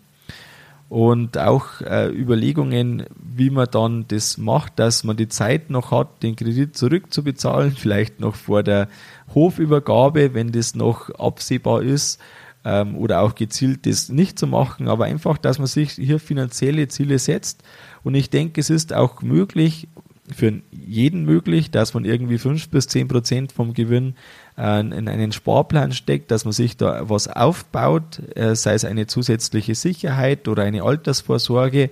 und 0.95 1.39
auch 1.39 1.81
äh, 1.81 2.09
Überlegungen, 2.09 3.07
wie 3.21 3.51
man 3.51 3.67
dann 3.69 4.05
das 4.07 4.39
macht, 4.39 4.79
dass 4.79 5.03
man 5.03 5.17
die 5.17 5.27
Zeit 5.27 5.69
noch 5.69 5.91
hat, 5.91 6.23
den 6.23 6.37
Kredit 6.37 6.77
zurückzubezahlen, 6.77 7.73
vielleicht 7.77 8.21
noch 8.21 8.37
vor 8.37 8.63
der 8.63 8.87
Hofübergabe, 9.35 10.35
wenn 10.35 10.53
das 10.53 10.77
noch 10.77 11.11
absehbar 11.11 11.83
ist, 11.83 12.21
ähm, 12.65 12.97
oder 12.97 13.23
auch 13.23 13.35
gezielt 13.35 13.87
das 13.87 14.09
nicht 14.09 14.39
zu 14.39 14.47
machen, 14.47 14.87
aber 14.87 15.07
einfach, 15.07 15.37
dass 15.37 15.59
man 15.59 15.67
sich 15.67 15.91
hier 15.91 16.21
finanzielle 16.21 16.87
Ziele 16.87 17.19
setzt. 17.19 17.65
Und 18.05 18.15
ich 18.15 18.31
denke, 18.31 18.61
es 18.61 18.71
ist 18.71 18.93
auch 18.93 19.21
möglich, 19.21 19.89
für 20.33 20.61
jeden 20.71 21.25
möglich, 21.25 21.73
dass 21.73 21.93
man 21.93 22.05
irgendwie 22.05 22.39
fünf 22.39 22.69
bis 22.69 22.87
zehn 22.87 23.09
Prozent 23.09 23.51
vom 23.51 23.75
Gewinn 23.75 24.15
äh, 24.57 24.81
in 24.81 25.09
einen 25.09 25.33
Sparplan 25.33 25.93
steckt, 25.93 26.31
dass 26.31 26.45
man 26.45 26.53
sich 26.53 26.77
da 26.77 27.09
was 27.09 27.29
aufbaut, 27.29 28.21
äh, 28.35 28.55
sei 28.55 28.75
es 28.75 28.85
eine 28.85 29.07
zusätzliche 29.07 29.75
Sicherheit 29.75 30.49
oder 30.49 30.63
eine 30.63 30.83
Altersvorsorge, 30.83 31.91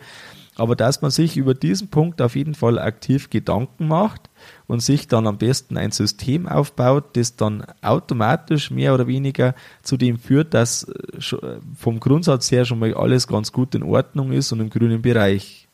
aber 0.55 0.77
dass 0.77 1.01
man 1.01 1.11
sich 1.11 1.37
über 1.37 1.55
diesen 1.55 1.89
Punkt 1.89 2.21
auf 2.21 2.37
jeden 2.37 2.55
Fall 2.55 2.79
aktiv 2.79 3.31
Gedanken 3.31 3.89
macht 3.89 4.29
und 4.67 4.81
sich 4.81 5.09
dann 5.09 5.27
am 5.27 5.39
besten 5.39 5.79
ein 5.79 5.93
System 5.93 6.47
aufbaut, 6.47 7.17
das 7.17 7.37
dann 7.37 7.65
automatisch 7.81 8.71
mehr 8.71 8.93
oder 8.93 9.07
weniger 9.07 9.55
zu 9.83 9.97
dem 9.97 10.19
führt, 10.19 10.53
dass 10.53 10.85
äh, 10.85 11.57
vom 11.77 12.01
Grundsatz 12.01 12.51
her 12.53 12.65
schon 12.65 12.79
mal 12.79 12.95
alles 12.95 13.27
ganz 13.27 13.53
gut 13.53 13.75
in 13.75 13.83
Ordnung 13.83 14.33
ist 14.33 14.53
und 14.53 14.61
im 14.61 14.71
grünen 14.71 15.01
Bereich. 15.01 15.69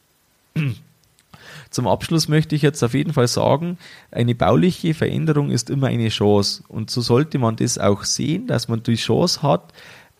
Zum 1.70 1.86
Abschluss 1.86 2.28
möchte 2.28 2.56
ich 2.56 2.62
jetzt 2.62 2.82
auf 2.82 2.94
jeden 2.94 3.12
Fall 3.12 3.28
sagen, 3.28 3.78
eine 4.10 4.34
bauliche 4.34 4.94
Veränderung 4.94 5.50
ist 5.50 5.70
immer 5.70 5.88
eine 5.88 6.08
Chance. 6.08 6.62
Und 6.68 6.90
so 6.90 7.00
sollte 7.00 7.38
man 7.38 7.56
das 7.56 7.78
auch 7.78 8.04
sehen, 8.04 8.46
dass 8.46 8.68
man 8.68 8.82
die 8.82 8.94
Chance 8.94 9.42
hat, 9.42 9.72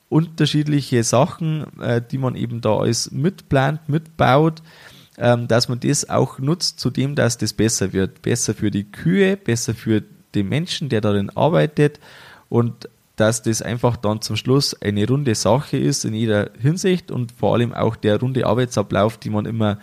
unterschiedliche 0.09 1.05
Sachen, 1.05 1.67
äh, 1.81 2.03
die 2.03 2.19
man 2.19 2.35
eben 2.35 2.61
da 2.61 2.77
alles 2.77 3.11
mitplant, 3.11 3.89
mitbaut, 3.89 4.63
ähm, 5.19 5.49
dass 5.49 5.69
man 5.69 5.81
das 5.81 6.09
auch 6.09 6.39
nutzt, 6.39 6.81
zu 6.81 6.91
dem, 6.91 7.15
dass 7.15 7.39
das 7.39 7.53
besser 7.53 7.93
wird. 7.93 8.23
Besser 8.23 8.55
für 8.55 8.71
die 8.71 8.85
Kühe, 8.85 9.37
besser 9.37 9.75
für 9.75 10.03
den 10.35 10.49
Menschen, 10.49 10.89
der 10.89 11.01
darin 11.01 11.31
arbeitet 11.31 11.99
und 12.49 12.89
dass 13.17 13.43
das 13.43 13.63
einfach 13.63 13.97
dann 13.97 14.23
zum 14.23 14.37
Schluss 14.37 14.81
eine 14.81 15.07
runde 15.07 15.35
Sache 15.35 15.77
ist 15.77 16.05
in 16.05 16.15
jeder 16.15 16.51
Hinsicht 16.59 17.11
und 17.11 17.33
vor 17.33 17.55
allem 17.55 17.75
auch 17.75 17.97
der 17.97 18.21
runde 18.21 18.47
Arbeitsablauf, 18.47 19.19
die 19.19 19.31
man 19.31 19.45
immer 19.45 19.79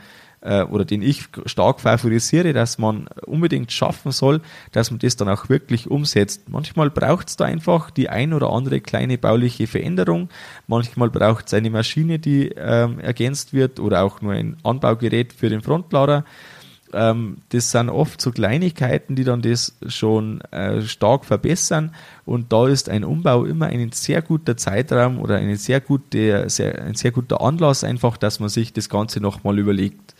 äh, 0.45 0.63
oder 0.63 0.85
den 0.85 1.01
ich 1.01 1.25
stark 1.45 1.81
favorisiere, 1.81 2.53
dass 2.53 2.77
man 2.77 3.07
unbedingt 3.25 3.71
schaffen 3.71 4.11
soll, 4.11 4.41
dass 4.71 4.91
man 4.91 4.99
das 4.99 5.15
dann 5.15 5.27
auch 5.27 5.49
wirklich 5.49 5.89
umsetzt. 5.89 6.49
Manchmal 6.49 6.89
braucht 6.89 7.29
es 7.29 7.35
da 7.35 7.45
einfach 7.45 7.89
die 7.89 8.09
ein 8.09 8.33
oder 8.33 8.51
andere 8.51 8.79
kleine 8.79 9.17
bauliche 9.17 9.67
Veränderung, 9.67 10.29
manchmal 10.67 11.09
braucht 11.09 11.47
es 11.47 11.53
eine 11.53 11.69
Maschine, 11.69 12.19
die 12.19 12.49
ähm, 12.55 12.99
ergänzt 12.99 13.53
wird 13.53 13.79
oder 13.79 14.03
auch 14.03 14.21
nur 14.21 14.33
ein 14.33 14.57
Anbaugerät 14.63 15.33
für 15.33 15.49
den 15.49 15.61
Frontlader 15.61 16.23
ähm, 16.93 17.37
das 17.49 17.71
sind 17.71 17.89
oft 17.89 18.21
so 18.21 18.31
Kleinigkeiten, 18.31 19.15
die 19.15 19.23
dann 19.23 19.41
das 19.41 19.75
schon 19.87 20.41
äh, 20.51 20.81
stark 20.83 21.25
verbessern. 21.25 21.93
Und 22.25 22.53
da 22.53 22.67
ist 22.67 22.89
ein 22.89 23.03
Umbau 23.03 23.43
immer 23.43 23.67
ein 23.67 23.91
sehr 23.91 24.21
guter 24.21 24.55
Zeitraum 24.55 25.19
oder 25.19 25.35
eine 25.35 25.57
sehr 25.57 25.81
gute, 25.81 26.49
sehr, 26.49 26.81
ein 26.83 26.95
sehr 26.95 27.11
guter 27.11 27.41
Anlass, 27.41 27.83
einfach, 27.83 28.17
dass 28.17 28.39
man 28.39 28.49
sich 28.49 28.71
das 28.71 28.87
Ganze 28.87 29.19
nochmal 29.19 29.59
überlegt. 29.59 30.14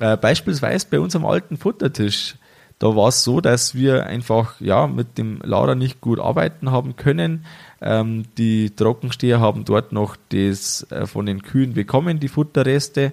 Äh, 0.00 0.16
beispielsweise 0.16 0.86
bei 0.90 0.98
unserem 0.98 1.26
alten 1.26 1.56
Futtertisch, 1.56 2.36
da 2.80 2.96
war 2.96 3.08
es 3.08 3.22
so, 3.22 3.42
dass 3.42 3.74
wir 3.74 4.06
einfach 4.06 4.58
ja 4.58 4.86
mit 4.86 5.18
dem 5.18 5.40
Lader 5.42 5.74
nicht 5.74 6.00
gut 6.00 6.18
arbeiten 6.18 6.70
haben 6.70 6.96
können. 6.96 7.44
Ähm, 7.82 8.24
die 8.38 8.70
Trockensteher 8.70 9.38
haben 9.38 9.66
dort 9.66 9.92
noch 9.92 10.16
das 10.30 10.90
äh, 10.90 11.06
von 11.06 11.26
den 11.26 11.42
Kühen 11.42 11.74
bekommen, 11.74 12.20
die 12.20 12.28
Futterreste. 12.28 13.12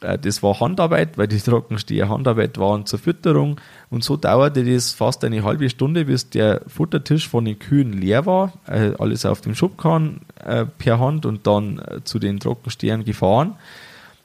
Äh, 0.00 0.18
das 0.18 0.44
war 0.44 0.60
Handarbeit, 0.60 1.18
weil 1.18 1.26
die 1.26 1.40
Trockensteher 1.40 2.08
Handarbeit 2.08 2.58
waren 2.58 2.86
zur 2.86 3.00
Fütterung. 3.00 3.60
Und 3.90 4.04
so 4.04 4.16
dauerte 4.16 4.64
das 4.64 4.92
fast 4.92 5.24
eine 5.24 5.42
halbe 5.42 5.68
Stunde, 5.68 6.04
bis 6.04 6.30
der 6.30 6.62
Futtertisch 6.68 7.28
von 7.28 7.44
den 7.44 7.58
Kühen 7.58 7.92
leer 7.92 8.24
war. 8.24 8.52
Äh, 8.68 8.92
alles 9.00 9.26
auf 9.26 9.40
dem 9.40 9.56
Schubkahn 9.56 10.20
äh, 10.44 10.64
per 10.64 11.00
Hand 11.00 11.26
und 11.26 11.48
dann 11.48 11.82
zu 12.04 12.20
den 12.20 12.38
Trockenstehern 12.38 13.04
gefahren, 13.04 13.56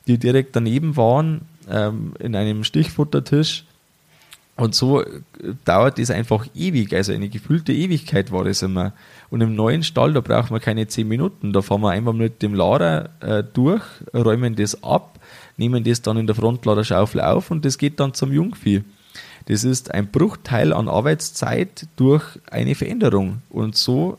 die 0.06 0.20
direkt 0.20 0.56
daneben 0.56 0.96
waren 0.98 1.42
ähm, 1.70 2.14
in 2.20 2.36
einem 2.36 2.64
Stichfuttertisch. 2.64 3.66
Und 4.56 4.74
so 4.74 5.04
dauert 5.66 6.00
es 6.00 6.10
einfach 6.10 6.48
ewig, 6.56 6.92
also 6.96 7.14
eine 7.14 7.30
gefühlte 7.30 7.74
Ewigkeit 7.74 8.32
war 8.32 8.44
das 8.44 8.64
immer. 8.64 8.94
Und 9.30 9.42
im 9.42 9.56
neuen 9.56 9.84
Stall, 9.84 10.14
da 10.14 10.22
braucht 10.22 10.50
man 10.50 10.60
keine 10.60 10.88
zehn 10.88 11.08
Minuten, 11.08 11.54
da 11.54 11.62
fahren 11.62 11.82
wir 11.82 11.92
einfach 11.92 12.14
mit 12.14 12.42
dem 12.42 12.56
Lader 12.56 13.12
äh, 13.20 13.44
durch, 13.44 13.84
räumen 14.16 14.56
das 14.56 14.84
ab, 14.84 15.20
nehmen 15.58 15.84
das 15.84 16.02
dann 16.02 16.18
in 16.18 16.26
der 16.26 16.36
Frontladerschaufel 16.36 17.22
auf 17.22 17.52
und 17.52 17.66
das 17.66 17.78
geht 17.78 18.00
dann 18.00 18.16
zum 18.16 18.32
Jungvieh. 18.32 18.84
Das 19.48 19.64
ist 19.64 19.94
ein 19.94 20.08
Bruchteil 20.08 20.74
an 20.74 20.90
Arbeitszeit 20.90 21.88
durch 21.96 22.24
eine 22.52 22.76
Veränderung. 22.76 23.44
Und 23.50 23.78
so 23.78 24.18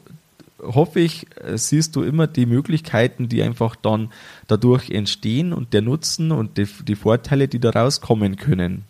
hoffe 0.60 1.00
ich, 1.00 1.26
äh, 1.44 1.56
siehst 1.56 1.96
du 1.96 2.02
immer 2.02 2.26
die 2.26 2.46
Möglichkeiten, 2.46 3.28
die 3.28 3.42
einfach 3.42 3.76
dann 3.76 4.10
dadurch 4.46 4.90
entstehen 4.90 5.52
und 5.52 5.72
der 5.72 5.82
Nutzen 5.82 6.32
und 6.32 6.58
die, 6.58 6.66
die 6.86 6.96
Vorteile, 6.96 7.48
die 7.48 7.60
daraus 7.60 8.00
kommen 8.00 8.36
können 8.36 8.84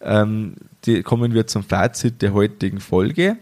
ähm, 0.00 0.54
die, 0.84 1.02
kommen 1.02 1.34
wir 1.34 1.46
zum 1.46 1.62
Fazit 1.62 2.22
der 2.22 2.32
heutigen 2.32 2.80
Folge. 2.80 3.36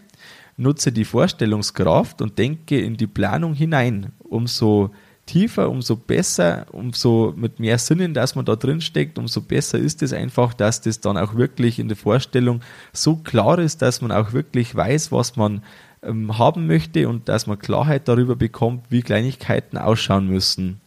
Nutze 0.57 0.91
die 0.91 1.05
Vorstellungskraft 1.05 2.21
und 2.21 2.37
denke 2.37 2.79
in 2.79 2.97
die 2.97 3.07
Planung 3.07 3.53
hinein. 3.53 4.11
Umso 4.19 4.91
tiefer, 5.25 5.69
umso 5.69 5.95
besser, 5.95 6.65
umso 6.71 7.33
mit 7.37 7.59
mehr 7.59 7.77
Sinnen, 7.77 8.13
dass 8.13 8.35
man 8.35 8.45
da 8.45 8.55
drin 8.55 8.81
steckt, 8.81 9.17
umso 9.17 9.41
besser 9.41 9.77
ist 9.77 10.01
es 10.01 10.11
einfach, 10.11 10.53
dass 10.53 10.81
das 10.81 10.99
dann 10.99 11.17
auch 11.17 11.35
wirklich 11.35 11.79
in 11.79 11.87
der 11.87 11.95
Vorstellung 11.95 12.61
so 12.91 13.15
klar 13.15 13.59
ist, 13.59 13.81
dass 13.81 14.01
man 14.01 14.11
auch 14.11 14.33
wirklich 14.33 14.75
weiß, 14.75 15.11
was 15.11 15.37
man 15.37 15.61
ähm, 16.03 16.37
haben 16.37 16.67
möchte 16.67 17.07
und 17.09 17.29
dass 17.29 17.47
man 17.47 17.59
Klarheit 17.59 18.07
darüber 18.07 18.35
bekommt, 18.35 18.85
wie 18.89 19.01
Kleinigkeiten 19.01 19.77
ausschauen 19.77 20.27
müssen 20.27 20.81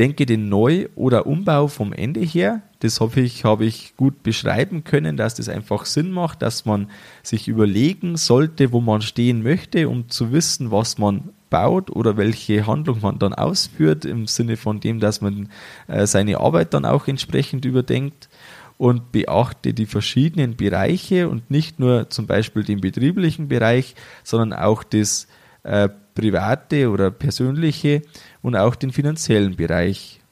denke 0.00 0.24
den 0.24 0.48
Neu- 0.48 0.88
oder 0.96 1.26
Umbau 1.26 1.68
vom 1.68 1.92
Ende 1.92 2.20
her. 2.20 2.62
Das 2.78 3.00
hoffe 3.00 3.20
ich, 3.20 3.44
habe 3.44 3.66
ich 3.66 3.94
gut 3.98 4.22
beschreiben 4.22 4.82
können, 4.82 5.18
dass 5.18 5.34
das 5.34 5.50
einfach 5.50 5.84
Sinn 5.84 6.10
macht, 6.10 6.40
dass 6.40 6.64
man 6.64 6.88
sich 7.22 7.48
überlegen 7.48 8.16
sollte, 8.16 8.72
wo 8.72 8.80
man 8.80 9.02
stehen 9.02 9.42
möchte, 9.42 9.90
um 9.90 10.08
zu 10.08 10.32
wissen, 10.32 10.70
was 10.70 10.96
man 10.96 11.28
baut 11.50 11.90
oder 11.90 12.16
welche 12.16 12.66
Handlung 12.66 13.02
man 13.02 13.18
dann 13.18 13.34
ausführt, 13.34 14.06
im 14.06 14.26
Sinne 14.26 14.56
von 14.56 14.80
dem, 14.80 15.00
dass 15.00 15.20
man 15.20 15.50
äh, 15.86 16.06
seine 16.06 16.40
Arbeit 16.40 16.72
dann 16.72 16.86
auch 16.86 17.06
entsprechend 17.06 17.66
überdenkt 17.66 18.29
und 18.80 19.12
beachte 19.12 19.74
die 19.74 19.84
verschiedenen 19.84 20.56
Bereiche 20.56 21.28
und 21.28 21.50
nicht 21.50 21.78
nur 21.78 22.08
zum 22.08 22.26
Beispiel 22.26 22.64
den 22.64 22.80
betrieblichen 22.80 23.46
Bereich, 23.46 23.94
sondern 24.24 24.58
auch 24.58 24.84
das 24.84 25.28
äh, 25.64 25.90
private 26.14 26.88
oder 26.88 27.10
persönliche 27.10 28.00
und 28.40 28.56
auch 28.56 28.74
den 28.74 28.90
finanziellen 28.90 29.54
Bereich. 29.54 30.22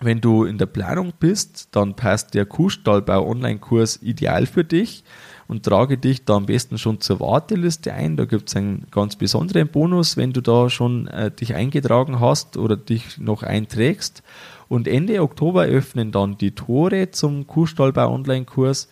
Wenn 0.00 0.20
du 0.20 0.46
in 0.46 0.58
der 0.58 0.66
Planung 0.66 1.12
bist, 1.20 1.68
dann 1.70 1.94
passt 1.94 2.34
der 2.34 2.44
Kuhstallbau 2.44 3.28
Online-Kurs 3.28 4.00
ideal 4.02 4.46
für 4.46 4.64
dich 4.64 5.04
und 5.46 5.64
trage 5.64 5.96
dich 5.96 6.24
da 6.24 6.34
am 6.34 6.46
besten 6.46 6.76
schon 6.76 7.00
zur 7.00 7.20
Warteliste 7.20 7.92
ein. 7.92 8.16
Da 8.16 8.24
gibt 8.24 8.48
es 8.48 8.56
einen 8.56 8.88
ganz 8.90 9.14
besonderen 9.14 9.68
Bonus, 9.68 10.16
wenn 10.16 10.32
du 10.32 10.40
da 10.40 10.70
schon 10.70 11.06
äh, 11.06 11.30
dich 11.30 11.54
eingetragen 11.54 12.18
hast 12.18 12.56
oder 12.56 12.76
dich 12.76 13.18
noch 13.18 13.44
einträgst. 13.44 14.24
Und 14.68 14.86
Ende 14.86 15.22
Oktober 15.22 15.64
öffnen 15.64 16.12
dann 16.12 16.36
die 16.36 16.54
Tore 16.54 17.10
zum 17.10 17.46
Kuhstallbau 17.46 18.12
Online-Kurs 18.12 18.88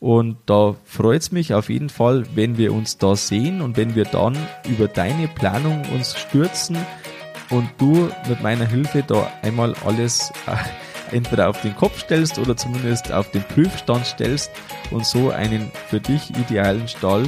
und 0.00 0.38
da 0.46 0.74
freut 0.84 1.20
es 1.20 1.30
mich 1.30 1.52
auf 1.52 1.68
jeden 1.68 1.90
Fall, 1.90 2.24
wenn 2.34 2.56
wir 2.56 2.72
uns 2.72 2.96
da 2.96 3.14
sehen 3.14 3.60
und 3.60 3.76
wenn 3.76 3.94
wir 3.94 4.06
dann 4.06 4.36
über 4.66 4.88
deine 4.88 5.28
Planung 5.28 5.82
uns 5.94 6.18
stürzen 6.18 6.78
und 7.50 7.68
du 7.76 8.08
mit 8.26 8.42
meiner 8.42 8.66
Hilfe 8.66 9.04
da 9.06 9.30
einmal 9.42 9.74
alles 9.84 10.32
äh, 10.46 11.14
entweder 11.14 11.50
auf 11.50 11.60
den 11.60 11.76
Kopf 11.76 11.98
stellst 12.00 12.38
oder 12.38 12.56
zumindest 12.56 13.12
auf 13.12 13.30
den 13.30 13.42
Prüfstand 13.42 14.06
stellst 14.06 14.50
und 14.90 15.04
so 15.04 15.30
einen 15.30 15.70
für 15.88 16.00
dich 16.00 16.30
idealen 16.30 16.88
Stall 16.88 17.24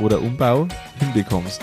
oder 0.00 0.20
Umbau 0.20 0.66
hinbekommst. 0.98 1.62